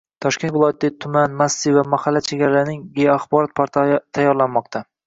Toshkent 0.25 0.53
viloyatidagi 0.55 0.95
tuman, 1.05 1.35
massiv 1.43 1.77
va 1.77 1.85
mahalla 1.93 2.25
chegaralarining 2.31 2.83
geoaxborot 2.99 3.57
portali 3.63 4.05
tayyorlanmoqda 4.19 4.89